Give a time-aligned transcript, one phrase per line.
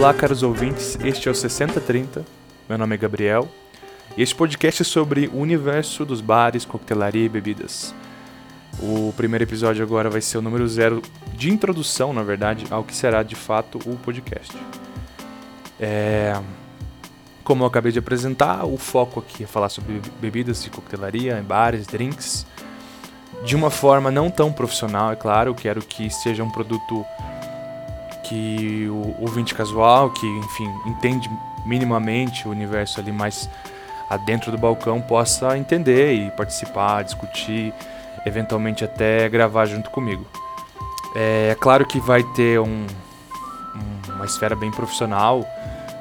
[0.00, 2.24] Olá, caros ouvintes, este é o 6030.
[2.66, 3.46] Meu nome é Gabriel
[4.16, 7.94] e este podcast é sobre o universo dos bares, coquetelaria e bebidas.
[8.82, 11.02] O primeiro episódio agora vai ser o número zero
[11.34, 14.56] de introdução, na verdade, ao que será de fato o podcast.
[15.78, 16.40] É...
[17.44, 21.86] Como eu acabei de apresentar, o foco aqui é falar sobre bebidas de coquetelaria, bares,
[21.86, 22.46] drinks,
[23.44, 25.54] de uma forma não tão profissional, é claro.
[25.54, 27.04] Quero que seja um produto
[28.30, 31.28] que o ouvinte casual, que enfim entende
[31.66, 33.50] minimamente o universo ali mais
[34.08, 37.74] adentro do balcão, possa entender e participar, discutir,
[38.24, 40.24] eventualmente até gravar junto comigo.
[41.16, 42.86] É claro que vai ter um,
[44.14, 45.44] uma esfera bem profissional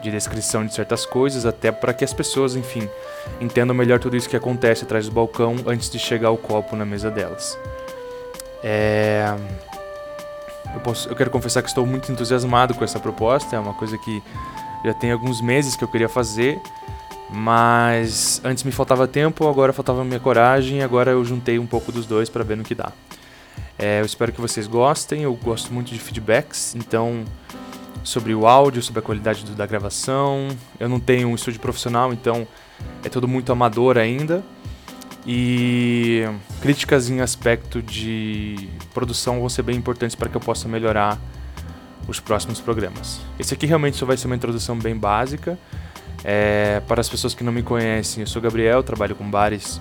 [0.00, 2.88] de descrição de certas coisas, até para que as pessoas, enfim,
[3.40, 6.84] entendam melhor tudo isso que acontece atrás do balcão antes de chegar o copo na
[6.84, 7.58] mesa delas.
[8.62, 9.34] É
[10.74, 13.56] eu, posso, eu quero confessar que estou muito entusiasmado com essa proposta.
[13.56, 14.22] É uma coisa que
[14.84, 16.60] já tem alguns meses que eu queria fazer,
[17.30, 22.06] mas antes me faltava tempo, agora faltava minha coragem, agora eu juntei um pouco dos
[22.06, 22.92] dois para ver no que dá.
[23.78, 27.24] É, eu espero que vocês gostem, eu gosto muito de feedbacks, então
[28.04, 30.48] sobre o áudio, sobre a qualidade do, da gravação.
[30.78, 32.46] Eu não tenho um estúdio profissional, então
[33.04, 34.42] é tudo muito amador ainda.
[35.26, 36.24] E
[36.60, 41.18] críticas em aspecto de produção vão ser bem importantes para que eu possa melhorar
[42.08, 43.20] os próximos programas.
[43.38, 45.58] Esse aqui realmente só vai ser uma introdução bem básica.
[46.24, 49.80] É, para as pessoas que não me conhecem, eu sou Gabriel, trabalho com bares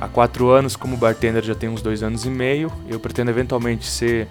[0.00, 2.72] há quatro anos, como bartender já tem uns dois anos e meio.
[2.88, 4.28] Eu pretendo eventualmente ser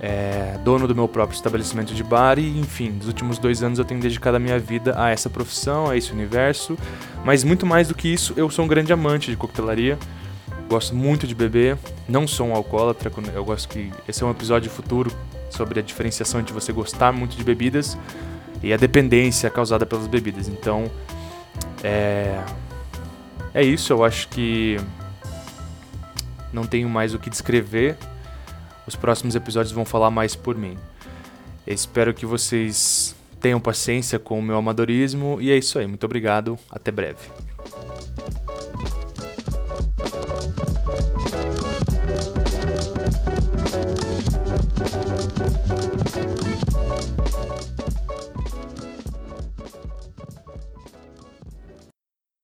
[0.00, 3.84] é, dono do meu próprio estabelecimento de bar e, enfim, nos últimos dois anos eu
[3.84, 6.76] tenho dedicado a minha vida a essa profissão, a esse universo.
[7.24, 9.98] Mas muito mais do que isso, eu sou um grande amante de coquetelaria.
[10.68, 11.78] Gosto muito de beber,
[12.08, 13.10] não sou um alcoólatra.
[13.32, 15.10] Eu gosto que esse é um episódio futuro
[15.48, 17.96] sobre a diferenciação entre você gostar muito de bebidas
[18.62, 20.48] e a dependência causada pelas bebidas.
[20.48, 20.90] Então,
[21.82, 22.42] é,
[23.54, 23.92] é isso.
[23.92, 24.76] Eu acho que
[26.52, 27.96] não tenho mais o que descrever
[28.86, 30.76] os próximos episódios vão falar mais por mim.
[31.66, 35.86] Espero que vocês tenham paciência com o meu amadorismo e é isso aí.
[35.86, 37.28] Muito obrigado, até breve.